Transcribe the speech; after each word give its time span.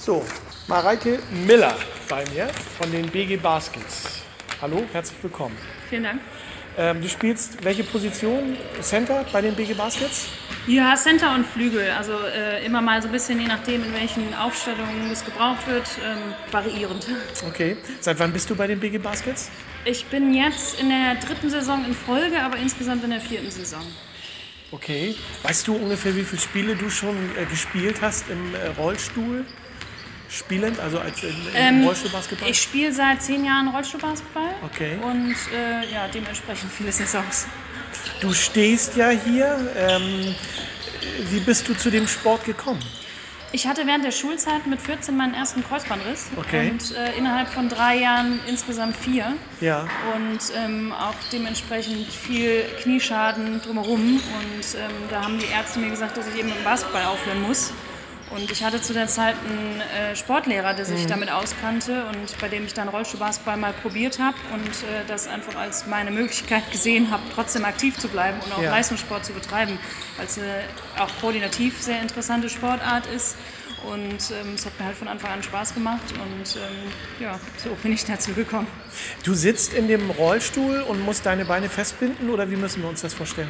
So, 0.00 0.24
Mareike 0.66 1.18
Miller 1.46 1.76
bei 2.08 2.24
mir 2.32 2.48
von 2.78 2.90
den 2.90 3.10
BG 3.10 3.36
Baskets. 3.36 4.22
Hallo, 4.62 4.82
herzlich 4.94 5.22
willkommen. 5.22 5.54
Vielen 5.90 6.04
Dank. 6.04 6.22
Ähm, 6.78 7.02
du 7.02 7.08
spielst 7.10 7.62
welche 7.62 7.84
Position? 7.84 8.56
Center 8.80 9.26
bei 9.30 9.42
den 9.42 9.54
BG 9.54 9.74
Baskets? 9.74 10.28
Ja, 10.66 10.96
Center 10.96 11.34
und 11.34 11.44
Flügel. 11.44 11.90
Also 11.90 12.14
äh, 12.34 12.64
immer 12.64 12.80
mal 12.80 13.02
so 13.02 13.08
ein 13.08 13.12
bisschen, 13.12 13.38
je 13.42 13.46
nachdem, 13.46 13.84
in 13.84 13.92
welchen 13.92 14.32
Aufstellungen 14.32 15.10
es 15.12 15.22
gebraucht 15.22 15.66
wird, 15.66 15.86
ähm, 16.02 16.32
variierend. 16.50 17.06
Okay. 17.46 17.76
Seit 18.00 18.18
wann 18.20 18.32
bist 18.32 18.48
du 18.48 18.56
bei 18.56 18.66
den 18.66 18.80
BG 18.80 18.96
Baskets? 18.96 19.50
Ich 19.84 20.06
bin 20.06 20.32
jetzt 20.32 20.80
in 20.80 20.88
der 20.88 21.16
dritten 21.16 21.50
Saison 21.50 21.84
in 21.84 21.92
Folge, 21.92 22.42
aber 22.42 22.56
insgesamt 22.56 23.04
in 23.04 23.10
der 23.10 23.20
vierten 23.20 23.50
Saison. 23.50 23.82
Okay. 24.72 25.14
Weißt 25.42 25.68
du 25.68 25.76
ungefähr, 25.76 26.16
wie 26.16 26.24
viele 26.24 26.40
Spiele 26.40 26.74
du 26.74 26.88
schon 26.88 27.16
äh, 27.36 27.44
gespielt 27.44 28.00
hast 28.00 28.30
im 28.30 28.54
äh, 28.54 28.68
Rollstuhl? 28.78 29.44
Spielend, 30.30 30.78
also 30.78 31.00
als 31.00 31.22
in, 31.22 31.30
im 31.30 31.36
Ähm, 31.54 31.84
Rollstuhlbasketball? 31.84 32.48
Ich 32.48 32.62
spiele 32.62 32.92
seit 32.92 33.20
zehn 33.22 33.44
Jahren 33.44 33.68
Rollstuhlbasketball. 33.68 34.54
Okay. 34.64 34.96
Und 35.02 35.34
äh, 35.52 35.92
ja, 35.92 36.06
dementsprechend 36.08 36.70
viele 36.72 36.92
Saisons. 36.92 37.46
Du 38.20 38.32
stehst 38.32 38.96
ja 38.96 39.10
hier. 39.10 39.72
Ähm, 39.76 40.34
wie 41.30 41.40
bist 41.40 41.68
du 41.68 41.74
zu 41.74 41.90
dem 41.90 42.06
Sport 42.06 42.44
gekommen? 42.44 42.80
Ich 43.52 43.66
hatte 43.66 43.84
während 43.84 44.04
der 44.04 44.12
Schulzeit 44.12 44.68
mit 44.68 44.80
14 44.80 45.16
meinen 45.16 45.34
ersten 45.34 45.64
Kreuzbandriss. 45.64 46.28
Okay. 46.36 46.70
Und 46.70 46.94
äh, 46.94 47.18
innerhalb 47.18 47.48
von 47.48 47.68
drei 47.68 47.96
Jahren 47.96 48.38
insgesamt 48.46 48.96
vier. 48.96 49.34
Ja. 49.60 49.88
und 50.14 50.38
ähm, 50.56 50.92
auch 50.92 51.14
dementsprechend 51.32 52.06
viel 52.06 52.62
Knieschaden 52.82 53.60
drumherum. 53.62 54.14
Und 54.16 54.78
ähm, 54.78 54.90
da 55.10 55.24
haben 55.24 55.38
die 55.40 55.46
Ärzte 55.46 55.80
mir 55.80 55.90
gesagt, 55.90 56.16
dass 56.16 56.28
ich 56.28 56.38
eben 56.38 56.48
mit 56.48 56.58
dem 56.58 56.64
Basketball 56.64 57.04
aufhören 57.06 57.42
muss. 57.42 57.72
Und 58.30 58.48
ich 58.50 58.62
hatte 58.62 58.80
zu 58.80 58.92
der 58.92 59.08
Zeit 59.08 59.34
einen 59.44 59.80
äh, 59.80 60.14
Sportlehrer, 60.14 60.72
der 60.74 60.84
sich 60.84 61.06
damit 61.06 61.32
auskannte 61.32 62.04
und 62.06 62.38
bei 62.40 62.48
dem 62.48 62.64
ich 62.64 62.74
dann 62.74 62.88
Rollstuhlbasketball 62.88 63.56
mal 63.56 63.72
probiert 63.72 64.20
habe 64.20 64.36
und 64.52 64.68
äh, 64.68 65.04
das 65.08 65.26
einfach 65.26 65.56
als 65.56 65.86
meine 65.88 66.12
Möglichkeit 66.12 66.70
gesehen 66.70 67.10
habe, 67.10 67.22
trotzdem 67.34 67.64
aktiv 67.64 67.98
zu 67.98 68.06
bleiben 68.08 68.38
und 68.44 68.52
auch 68.54 68.62
Ja. 68.62 68.70
Leistungssport 68.70 69.24
zu 69.24 69.32
betreiben, 69.32 69.78
weil 70.16 70.26
es 70.26 70.38
eine 70.38 70.60
auch 70.98 71.10
koordinativ 71.20 71.82
sehr 71.82 72.00
interessante 72.00 72.48
Sportart 72.48 73.06
ist. 73.06 73.36
Und 73.84 73.98
ähm, 74.30 74.54
es 74.54 74.66
hat 74.66 74.78
mir 74.78 74.84
halt 74.86 74.96
von 74.96 75.08
Anfang 75.08 75.30
an 75.32 75.42
Spaß 75.42 75.72
gemacht 75.74 76.12
und 76.12 76.56
ähm, 76.56 76.92
ja, 77.18 77.40
so 77.56 77.70
bin 77.82 77.92
ich 77.92 78.04
dazu 78.04 78.32
gekommen. 78.34 78.66
Du 79.24 79.32
sitzt 79.32 79.72
in 79.72 79.88
dem 79.88 80.10
Rollstuhl 80.10 80.82
und 80.82 81.00
musst 81.00 81.24
deine 81.24 81.46
Beine 81.46 81.70
festbinden 81.70 82.28
oder 82.28 82.50
wie 82.50 82.56
müssen 82.56 82.82
wir 82.82 82.90
uns 82.90 83.00
das 83.00 83.14
vorstellen? 83.14 83.48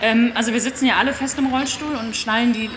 Ähm, 0.00 0.30
also 0.36 0.52
wir 0.52 0.60
sitzen 0.60 0.86
ja 0.86 0.94
alle 0.96 1.12
fest 1.12 1.38
im 1.38 1.46
Rollstuhl 1.46 1.94
und 1.96 2.16
schnallen 2.16 2.52
die 2.52 2.70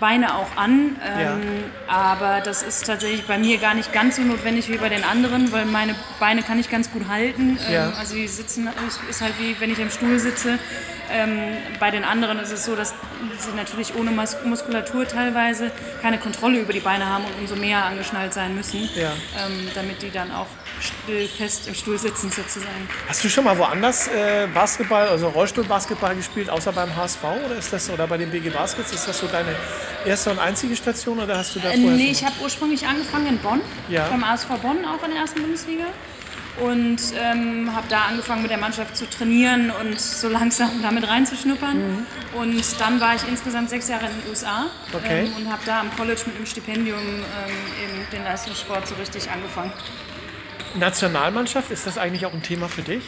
Beine 0.00 0.34
auch 0.34 0.56
an. 0.56 0.96
Ähm, 1.06 1.64
Aber 1.86 2.40
das 2.40 2.62
ist 2.62 2.86
tatsächlich 2.86 3.26
bei 3.26 3.36
mir 3.38 3.58
gar 3.58 3.74
nicht 3.74 3.92
ganz 3.92 4.16
so 4.16 4.22
notwendig 4.22 4.68
wie 4.68 4.76
bei 4.78 4.88
den 4.88 5.04
anderen, 5.04 5.52
weil 5.52 5.66
meine 5.66 5.94
Beine 6.18 6.42
kann 6.42 6.58
ich 6.58 6.70
ganz 6.70 6.90
gut 6.90 7.08
halten. 7.08 7.58
Ähm, 7.66 7.72
Ja. 7.72 7.92
Also 7.98 8.14
die 8.14 8.26
sitzen 8.28 8.68
ist- 8.88 9.00
ist 9.08 9.20
halt 9.20 9.34
wie 9.38 9.54
wenn 9.60 9.70
ich 9.70 9.78
im 9.78 9.90
Stuhl 9.90 10.18
sitze. 10.18 10.58
Ähm, 11.12 11.56
bei 11.80 11.90
den 11.90 12.04
anderen 12.04 12.38
ist 12.38 12.52
es 12.52 12.64
so, 12.64 12.76
dass 12.76 12.94
sie 13.38 13.50
natürlich 13.56 13.96
ohne 13.96 14.12
Mus 14.12 14.36
Muskulatur 14.44 15.08
teilweise 15.08 15.72
keine 16.00 16.18
Kontrolle 16.18 16.60
über 16.60 16.72
die 16.72 16.78
Beine 16.78 17.04
haben 17.04 17.24
und 17.24 17.32
umso 17.40 17.56
mehr 17.56 17.84
angeschnallt 17.84 18.32
sein 18.32 18.54
müssen, 18.54 18.88
Ja. 18.94 19.10
ähm, 19.44 19.68
damit 19.74 20.02
die 20.02 20.12
dann 20.12 20.30
auch 20.30 20.46
still 20.80 21.26
fest 21.26 21.66
im 21.66 21.74
Stuhl 21.74 21.98
sitzen 21.98 22.30
sozusagen. 22.30 22.88
Hast 23.08 23.24
du 23.24 23.28
schon 23.28 23.42
mal 23.42 23.58
woanders 23.58 24.06
äh, 24.06 24.46
Basketball, 24.54 25.08
also 25.08 25.26
Rollstuhlbasketball 25.30 26.14
gespielt, 26.14 26.48
außer 26.48 26.70
beim 26.70 26.94
HSV 26.94 27.24
oder 27.44 27.56
ist 27.56 27.72
das 27.72 27.90
oder 27.90 28.06
bei 28.06 28.16
den 28.16 28.30
BG 28.30 28.50
Baskets? 28.50 28.92
Ist 28.92 29.08
das 29.08 29.18
so 29.18 29.26
deine 29.26 29.56
erste 30.06 30.30
und 30.30 30.38
einzige 30.38 30.76
Station 30.76 31.18
oder 31.18 31.38
hast 31.38 31.54
du 31.54 31.60
da 31.60 31.68
Äh, 31.70 31.78
vorher 31.78 31.90
nee, 31.96 32.10
ich 32.10 32.24
habe 32.24 32.34
ursprünglich 32.42 32.86
angefangen 32.86 33.26
in 33.26 33.38
Bonn, 33.38 33.60
Ja. 33.88 34.08
beim 34.08 34.24
ASV 34.24 34.48
Bonn 34.62 34.84
auch 34.84 35.02
in 35.04 35.10
der 35.12 35.20
ersten 35.20 35.40
Bundesliga. 35.42 35.84
Und 36.60 36.98
ähm, 37.18 37.70
habe 37.74 37.86
da 37.88 38.02
angefangen 38.10 38.42
mit 38.42 38.50
der 38.50 38.58
Mannschaft 38.58 38.94
zu 38.96 39.08
trainieren 39.08 39.70
und 39.70 39.98
so 39.98 40.28
langsam 40.28 40.70
damit 40.82 41.08
reinzuschnuppern. 41.08 42.06
Und 42.34 42.80
dann 42.80 43.00
war 43.00 43.14
ich 43.14 43.22
insgesamt 43.28 43.70
sechs 43.70 43.88
Jahre 43.88 44.06
in 44.06 44.20
den 44.20 44.28
USA 44.30 44.66
Okay. 44.92 45.26
ähm, 45.26 45.32
und 45.36 45.50
habe 45.50 45.62
da 45.64 45.80
am 45.80 45.94
College 45.96 46.20
mit 46.26 46.36
einem 46.36 46.46
Stipendium 46.46 46.98
ähm, 46.98 47.24
eben 47.84 48.06
den 48.12 48.24
Leistungssport 48.24 48.86
so 48.86 48.94
richtig 48.96 49.30
angefangen. 49.30 49.72
Nationalmannschaft? 50.74 51.70
Ist 51.70 51.86
das 51.86 51.98
eigentlich 51.98 52.26
auch 52.26 52.32
ein 52.34 52.42
Thema 52.42 52.68
für 52.68 52.82
dich? 52.82 53.02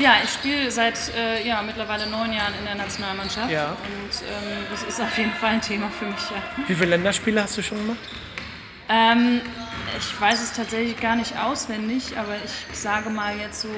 Ja, 0.00 0.14
ich 0.24 0.30
spiele 0.30 0.70
seit 0.70 0.96
äh, 1.14 1.46
ja, 1.46 1.60
mittlerweile 1.62 2.06
neun 2.06 2.32
Jahren 2.32 2.54
in 2.58 2.64
der 2.64 2.74
Nationalmannschaft 2.74 3.50
Ja. 3.50 3.70
und 3.70 4.22
ähm, 4.26 4.64
das 4.70 4.82
ist 4.82 5.00
auf 5.00 5.16
jeden 5.18 5.32
Fall 5.32 5.50
ein 5.50 5.60
Thema 5.60 5.90
für 5.90 6.06
mich. 6.06 6.20
Ja. 6.30 6.42
Wie 6.66 6.74
viele 6.74 6.90
Länderspiele 6.90 7.42
hast 7.42 7.58
du 7.58 7.62
schon 7.62 7.78
gemacht? 7.78 7.98
Ähm, 8.88 9.42
ich 9.98 10.20
weiß 10.20 10.42
es 10.42 10.52
tatsächlich 10.54 10.98
gar 10.98 11.16
nicht 11.16 11.36
auswendig, 11.38 12.16
aber 12.18 12.34
ich 12.44 12.76
sage 12.78 13.10
mal 13.10 13.36
jetzt 13.36 13.60
so 13.60 13.68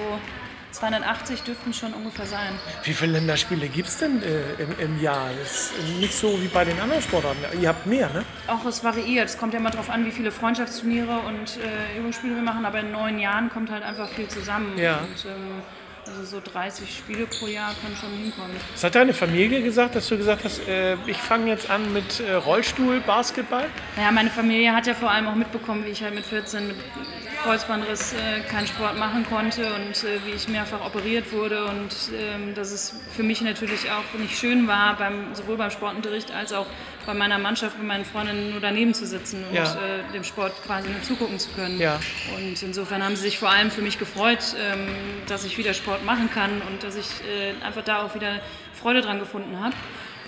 280 0.70 1.42
dürften 1.42 1.74
schon 1.74 1.92
ungefähr 1.92 2.24
sein. 2.24 2.58
Wie 2.84 2.94
viele 2.94 3.12
Länderspiele 3.12 3.68
gibt 3.68 3.88
es 3.88 3.98
denn 3.98 4.22
äh, 4.22 4.62
im, 4.62 4.78
im 4.78 5.02
Jahr? 5.02 5.28
Das 5.38 5.72
ist 5.72 5.72
nicht 5.98 6.14
so 6.14 6.40
wie 6.40 6.46
bei 6.48 6.64
den 6.64 6.80
anderen 6.80 7.02
Sportarten. 7.02 7.38
Ihr 7.60 7.68
habt 7.68 7.84
mehr, 7.86 8.08
ne? 8.10 8.24
Auch 8.46 8.64
es 8.64 8.82
variiert. 8.82 9.28
Es 9.28 9.36
kommt 9.36 9.52
ja 9.54 9.60
immer 9.60 9.70
darauf 9.70 9.90
an, 9.90 10.06
wie 10.06 10.12
viele 10.12 10.30
Freundschaftsturniere 10.32 11.18
und 11.26 11.58
äh, 11.58 11.98
Übungsspiele 11.98 12.36
wir 12.36 12.42
machen, 12.42 12.64
aber 12.64 12.80
in 12.80 12.90
neun 12.92 13.18
Jahren 13.18 13.50
kommt 13.50 13.70
halt 13.70 13.82
einfach 13.82 14.08
viel 14.08 14.28
zusammen. 14.28 14.78
Ja. 14.78 15.00
Und, 15.00 15.24
ähm, 15.26 15.62
also 16.06 16.24
so 16.24 16.40
30 16.40 16.88
Spiele 16.96 17.26
pro 17.26 17.46
Jahr 17.46 17.74
können 17.82 17.96
schon 17.96 18.10
hinkommen. 18.10 18.56
Was 18.72 18.84
hat 18.84 18.94
deine 18.94 19.14
Familie 19.14 19.62
gesagt, 19.62 19.94
dass 19.94 20.08
du 20.08 20.16
gesagt 20.16 20.44
hast, 20.44 20.66
äh, 20.68 20.96
ich 21.06 21.16
fange 21.16 21.48
jetzt 21.48 21.70
an 21.70 21.92
mit 21.92 22.20
äh, 22.20 22.32
Rollstuhl, 22.34 23.00
Basketball? 23.00 23.66
Naja, 23.96 24.10
meine 24.10 24.30
Familie 24.30 24.74
hat 24.74 24.86
ja 24.86 24.94
vor 24.94 25.10
allem 25.10 25.28
auch 25.28 25.34
mitbekommen, 25.34 25.84
wie 25.84 25.90
ich 25.90 26.02
halt 26.02 26.14
mit 26.14 26.24
14 26.24 26.66
mit 26.66 26.76
Kreuzbandriss 27.42 28.12
äh, 28.12 28.40
keinen 28.48 28.66
Sport 28.66 28.96
machen 28.98 29.24
konnte 29.26 29.62
und 29.74 30.04
äh, 30.04 30.24
wie 30.24 30.30
ich 30.30 30.48
mehrfach 30.48 30.84
operiert 30.84 31.32
wurde 31.32 31.64
und 31.64 31.90
ähm, 32.16 32.54
dass 32.54 32.70
es 32.70 32.94
für 33.16 33.22
mich 33.22 33.40
natürlich 33.40 33.90
auch 33.90 34.18
nicht 34.18 34.38
schön 34.38 34.68
war, 34.68 34.96
beim, 34.96 35.34
sowohl 35.34 35.56
beim 35.56 35.70
Sportunterricht 35.70 36.30
als 36.32 36.52
auch 36.52 36.66
bei 37.04 37.14
meiner 37.14 37.38
Mannschaft 37.38 37.78
mit 37.78 37.86
meinen 37.88 38.04
Freundinnen 38.04 38.50
nur 38.52 38.60
daneben 38.60 38.94
zu 38.94 39.06
sitzen 39.06 39.44
und 39.48 39.54
Ja. 39.56 39.64
äh, 39.64 40.12
dem 40.12 40.22
Sport 40.22 40.52
quasi 40.64 40.88
nur 40.88 41.02
zugucken 41.02 41.38
zu 41.40 41.50
können. 41.50 41.80
Ja. 41.80 41.98
Und 42.36 42.62
insofern 42.62 43.02
haben 43.04 43.16
sie 43.16 43.22
sich 43.22 43.38
vor 43.38 43.50
allem 43.50 43.70
für 43.72 43.82
mich 43.82 43.98
gefreut, 43.98 44.54
ähm, 44.60 44.86
dass 45.26 45.44
ich 45.44 45.58
wieder 45.58 45.74
Sport 45.74 46.04
machen 46.04 46.30
kann 46.32 46.62
und 46.70 46.84
dass 46.84 46.94
ich 46.94 47.06
äh, 47.26 47.64
einfach 47.64 47.82
da 47.82 48.02
auch 48.04 48.14
wieder 48.14 48.40
Freude 48.80 49.00
dran 49.02 49.18
gefunden 49.18 49.58
habe. 49.60 49.74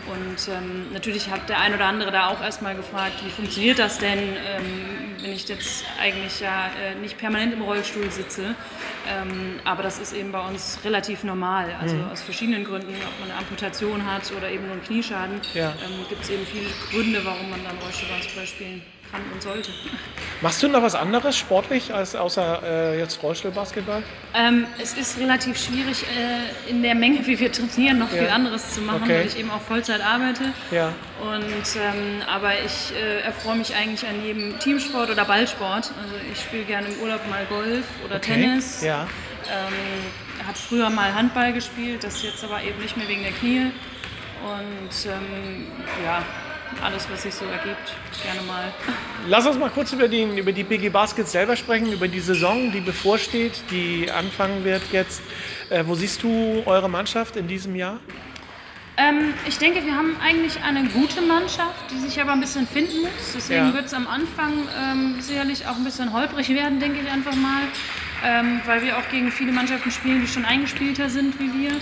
Und 0.07 0.37
ähm, 0.55 0.93
natürlich 0.93 1.31
hat 1.31 1.49
der 1.49 1.61
ein 1.61 1.75
oder 1.75 1.87
andere 1.87 2.11
da 2.13 2.29
auch 2.29 2.43
erstmal 2.43 2.75
gefragt, 2.77 3.15
wie 3.25 3.31
funktioniert 3.31 3.79
das 3.79 3.99
denn, 3.99 4.19
ähm, 4.19 5.17
wenn 5.23 5.33
ich 5.33 5.49
jetzt 5.49 5.85
eigentlich 6.01 6.41
ja 6.41 6.67
äh, 6.83 6.95
nicht 7.01 7.17
permanent 7.17 7.55
im 7.55 7.63
Rollstuhl 7.63 8.11
sitze. 8.11 8.55
Ähm, 9.09 9.61
aber 9.65 9.83
das 9.83 9.99
ist 9.99 10.13
eben 10.13 10.31
bei 10.33 10.47
uns 10.47 10.79
relativ 10.85 11.25
normal. 11.25 11.75
Also 11.81 11.97
Mhm. 11.97 12.11
aus 12.11 12.23
verschiedenen 12.23 12.65
Gründen, 12.65 12.89
ob 12.95 13.21
man 13.21 13.31
eine 13.31 13.39
Amputation 13.39 14.05
hat 14.05 14.31
oder 14.37 14.51
eben 14.51 14.65
nur 14.65 14.73
einen 14.73 14.85
Knieschaden, 14.85 15.41
Ja. 15.55 15.71
ähm, 15.85 16.05
gibt 16.09 16.23
es 16.25 16.31
eben 16.31 16.45
viele 16.47 16.67
Gründe, 16.91 17.25
warum 17.25 17.49
man 17.49 17.65
dann 17.65 17.79
Rollstuhlbasketball 17.79 18.47
spielen 18.47 18.83
kann 19.15 19.23
und 19.33 19.43
sollte. 19.43 19.71
Machst 20.41 20.63
du 20.63 20.69
noch 20.69 20.83
was 20.83 20.95
anderes 20.95 21.37
sportlich 21.39 21.95
als 21.95 22.15
außer 22.17 22.63
äh, 22.65 22.99
jetzt 22.99 23.23
Rollstuhlbasketball? 23.23 24.03
Ähm, 24.35 24.67
es 24.83 24.95
ist 24.95 25.19
relativ 25.19 25.57
schwierig, 25.59 26.05
äh, 26.05 26.71
in 26.71 26.83
der 26.83 26.95
Menge, 26.95 27.25
wie 27.27 27.39
wir 27.39 27.51
trainieren, 27.53 27.99
noch 27.99 28.13
Ja. 28.13 28.19
viel 28.19 28.29
anderes 28.29 28.75
zu 28.75 28.81
machen, 28.83 29.03
Okay. 29.05 29.19
weil 29.21 29.27
ich 29.27 29.39
eben 29.39 29.51
auch 29.51 29.61
Vollzeit 29.61 30.01
arbeite. 30.01 30.45
Ja. 30.71 30.93
Und, 31.21 31.45
ähm, 31.81 32.23
aber 32.29 32.53
ich 32.65 32.93
äh, 32.97 33.21
erfreue 33.21 33.57
mich 33.57 33.75
eigentlich 33.75 34.07
an 34.09 34.25
jedem 34.25 34.59
Teamsport 34.59 35.11
oder 35.11 35.25
Ballsport. 35.25 35.93
Also 36.03 36.15
ich 36.33 36.41
spiele 36.41 36.65
gerne 36.65 36.89
im 36.89 37.01
Urlaub 37.01 37.21
mal 37.31 37.45
Golf 37.47 37.85
oder 38.05 38.17
Okay. 38.17 38.35
Tennis. 38.35 38.83
Ja. 38.83 39.07
Ähm, 39.47 40.45
habe 40.47 40.59
früher 40.59 40.91
mal 40.91 41.15
Handball 41.15 41.53
gespielt, 41.53 42.03
das 42.03 42.23
jetzt 42.23 42.43
aber 42.45 42.63
eben 42.63 42.81
nicht 42.83 42.97
mehr 42.97 43.09
wegen 43.09 43.23
der 43.23 43.33
Knie. 43.33 43.71
Und 44.43 45.11
ähm, 45.11 45.67
ja, 46.05 46.23
alles, 46.83 47.07
was 47.11 47.23
sich 47.23 47.35
so 47.35 47.45
ergibt, 47.47 47.95
gerne 48.23 48.43
mal. 48.47 48.73
Lass 49.29 49.47
uns 49.47 49.59
mal 49.59 49.71
kurz 49.71 49.93
über 49.93 50.09
die, 50.09 50.23
über 50.23 50.53
die 50.53 50.65
BG 50.65 50.89
Baskets 50.91 51.33
selber 51.33 51.57
sprechen, 51.57 51.93
über 51.93 52.09
die 52.09 52.21
Saison, 52.21 52.73
die 52.73 52.81
bevorsteht, 52.81 53.63
die 53.71 54.11
anfangen 54.11 54.65
wird 54.65 54.83
jetzt. 54.93 55.23
Äh, 55.71 55.85
wo 55.87 55.95
siehst 55.95 56.23
du 56.23 56.63
eure 56.67 56.89
Mannschaft 56.91 57.37
in 57.37 57.49
diesem 57.49 57.75
Jahr? 57.77 58.01
Ähm, 58.97 59.35
ich 59.49 59.59
denke, 59.59 59.85
wir 59.85 59.97
haben 59.97 60.17
eigentlich 60.23 60.63
eine 60.63 60.85
gute 60.89 61.21
Mannschaft, 61.21 61.91
die 61.91 61.99
sich 61.99 62.21
aber 62.21 62.33
ein 62.33 62.41
bisschen 62.41 62.67
finden 62.67 63.03
muss. 63.03 63.33
Deswegen 63.35 63.69
Ja. 63.69 63.75
wird 63.75 63.87
es 63.87 63.95
am 63.95 64.07
Anfang 64.07 64.53
ähm, 64.81 65.17
sicherlich 65.21 65.67
auch 65.67 65.75
ein 65.77 65.83
bisschen 65.85 66.13
holprig 66.13 66.49
werden, 66.51 66.79
denke 66.79 67.01
ich 67.05 67.11
einfach 67.11 67.35
mal. 67.35 67.63
Ähm, 68.25 68.61
weil 68.67 68.83
wir 68.83 68.97
auch 68.97 69.09
gegen 69.11 69.31
viele 69.33 69.53
Mannschaften 69.53 69.91
spielen, 69.91 70.21
die 70.21 70.29
schon 70.29 70.45
eingespielter 70.45 71.11
sind 71.11 71.39
wie 71.41 71.53
wir. 71.53 71.73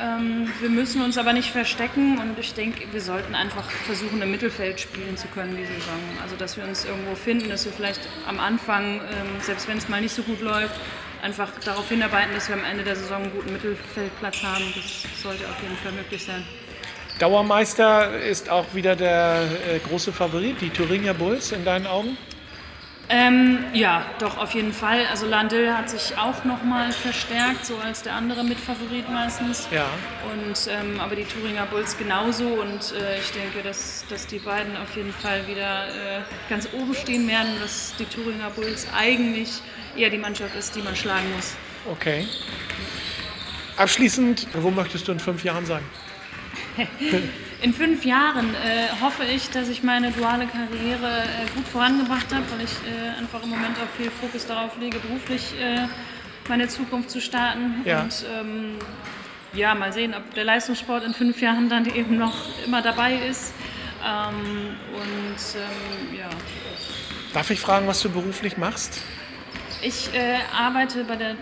Ähm, 0.00 0.50
wir 0.60 0.70
müssen 0.70 1.02
uns 1.02 1.18
aber 1.18 1.34
nicht 1.34 1.50
verstecken 1.50 2.18
und 2.18 2.38
ich 2.38 2.54
denke, 2.54 2.80
wir 2.90 3.02
sollten 3.02 3.34
einfach 3.34 3.68
versuchen, 3.70 4.22
im 4.22 4.30
Mittelfeld 4.30 4.80
spielen 4.80 5.16
zu 5.16 5.28
können 5.28 5.56
diese 5.56 5.74
Saison. 5.74 6.00
Also, 6.22 6.36
dass 6.36 6.56
wir 6.56 6.64
uns 6.64 6.86
irgendwo 6.86 7.14
finden, 7.14 7.50
dass 7.50 7.66
wir 7.66 7.72
vielleicht 7.72 8.00
am 8.26 8.40
Anfang, 8.40 9.00
ähm, 9.00 9.40
selbst 9.42 9.68
wenn 9.68 9.76
es 9.76 9.88
mal 9.88 10.00
nicht 10.00 10.14
so 10.14 10.22
gut 10.22 10.40
läuft, 10.40 10.74
einfach 11.22 11.50
darauf 11.64 11.88
hinarbeiten, 11.88 12.32
dass 12.34 12.48
wir 12.48 12.56
am 12.56 12.64
Ende 12.64 12.82
der 12.82 12.96
Saison 12.96 13.24
einen 13.24 13.32
guten 13.32 13.52
Mittelfeldplatz 13.52 14.42
haben. 14.42 14.64
Das 14.74 15.22
sollte 15.22 15.44
auf 15.46 15.60
jeden 15.62 15.76
Fall 15.76 15.92
möglich 15.92 16.24
sein. 16.24 16.44
Dauermeister 17.18 18.18
ist 18.20 18.48
auch 18.48 18.72
wieder 18.72 18.96
der 18.96 19.42
äh, 19.68 19.78
große 19.80 20.12
Favorit, 20.12 20.62
die 20.62 20.70
Thüringer 20.70 21.12
Bulls 21.12 21.52
in 21.52 21.66
deinen 21.66 21.86
Augen? 21.86 22.16
Ähm, 23.12 23.64
ja, 23.72 24.06
doch, 24.20 24.38
auf 24.38 24.54
jeden 24.54 24.72
Fall. 24.72 25.04
Also 25.10 25.26
Landil 25.26 25.76
hat 25.76 25.90
sich 25.90 26.16
auch 26.16 26.44
nochmal 26.44 26.92
verstärkt, 26.92 27.66
so 27.66 27.76
als 27.76 28.04
der 28.04 28.14
andere 28.14 28.44
Mitfavorit 28.44 29.10
meistens. 29.10 29.66
Ja. 29.72 29.86
Und, 30.32 30.68
ähm, 30.70 31.00
aber 31.00 31.16
die 31.16 31.24
Thuringer 31.24 31.66
Bulls 31.66 31.98
genauso. 31.98 32.46
Und 32.46 32.94
äh, 32.94 33.18
ich 33.18 33.32
denke, 33.32 33.64
dass, 33.64 34.04
dass 34.08 34.28
die 34.28 34.38
beiden 34.38 34.76
auf 34.76 34.94
jeden 34.94 35.12
Fall 35.12 35.44
wieder 35.48 35.88
äh, 35.88 36.20
ganz 36.48 36.68
oben 36.72 36.94
stehen 36.94 37.26
werden, 37.26 37.50
dass 37.60 37.94
die 37.98 38.04
Thuringer 38.04 38.50
Bulls 38.50 38.86
eigentlich 38.96 39.60
eher 39.96 40.10
die 40.10 40.18
Mannschaft 40.18 40.54
ist, 40.54 40.76
die 40.76 40.80
man 40.80 40.94
schlagen 40.94 41.26
muss. 41.34 41.54
Okay. 41.90 42.28
Abschließend, 43.76 44.46
wo 44.54 44.70
möchtest 44.70 45.08
du 45.08 45.12
in 45.12 45.18
fünf 45.18 45.42
Jahren 45.42 45.66
sein? 45.66 45.82
In 47.62 47.74
fünf 47.74 48.06
Jahren 48.06 48.54
äh, 48.54 48.88
hoffe 49.02 49.24
ich, 49.24 49.50
dass 49.50 49.68
ich 49.68 49.82
meine 49.82 50.10
duale 50.12 50.46
Karriere 50.46 51.22
äh, 51.24 51.46
gut 51.54 51.68
vorangebracht 51.68 52.32
habe, 52.32 52.44
weil 52.52 52.64
ich 52.64 52.72
äh, 52.88 53.18
einfach 53.18 53.42
im 53.42 53.50
Moment 53.50 53.76
auch 53.76 53.96
viel 54.00 54.10
Fokus 54.10 54.46
darauf 54.46 54.78
lege, 54.78 54.98
beruflich 54.98 55.52
äh, 55.60 55.86
meine 56.48 56.68
Zukunft 56.68 57.10
zu 57.10 57.20
starten. 57.20 57.82
Ja. 57.84 58.00
Und 58.02 58.24
ähm, 58.34 58.78
ja, 59.52 59.74
mal 59.74 59.92
sehen, 59.92 60.14
ob 60.14 60.32
der 60.34 60.44
Leistungssport 60.44 61.04
in 61.04 61.12
fünf 61.12 61.42
Jahren 61.42 61.68
dann 61.68 61.84
eben 61.94 62.16
noch 62.16 62.34
immer 62.64 62.80
dabei 62.80 63.14
ist. 63.28 63.52
Ähm, 64.02 64.76
und 64.94 65.36
ähm, 65.56 66.18
ja. 66.18 66.30
Darf 67.34 67.50
ich 67.50 67.60
fragen, 67.60 67.86
was 67.86 68.00
du 68.00 68.08
beruflich 68.08 68.56
machst? 68.56 69.02
Ich 69.82 70.14
äh, 70.14 70.38
arbeite 70.58 71.04
bei 71.04 71.16
der 71.16 71.30
äh, 71.32 71.34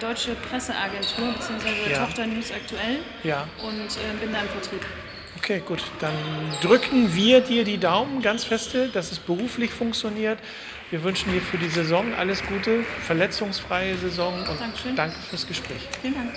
Deutsche 0.00 0.36
Presseagentur 0.36 1.32
bzw. 1.32 1.90
Ja. 1.90 2.04
Tochter 2.04 2.26
News 2.26 2.52
Aktuell 2.52 3.00
Ja. 3.24 3.48
und 3.60 4.20
bin 4.20 4.32
da 4.32 4.40
im 4.40 4.48
Vertrieb. 4.48 4.84
Okay, 5.48 5.62
gut. 5.66 5.82
Dann 6.00 6.12
drücken 6.60 7.16
wir 7.16 7.40
dir 7.40 7.64
die 7.64 7.78
Daumen 7.78 8.20
ganz 8.20 8.44
feste, 8.44 8.88
dass 8.88 9.12
es 9.12 9.18
beruflich 9.18 9.70
funktioniert. 9.70 10.38
Wir 10.90 11.02
wünschen 11.02 11.32
dir 11.32 11.40
für 11.40 11.56
die 11.56 11.70
Saison 11.70 12.12
alles 12.12 12.42
Gute, 12.44 12.84
verletzungsfreie 13.06 13.96
Saison 13.96 14.34
und 14.46 14.60
Dankeschön. 14.60 14.94
danke 14.94 15.16
fürs 15.30 15.46
Gespräch. 15.46 15.88
Vielen 16.02 16.16
Dank. 16.16 16.32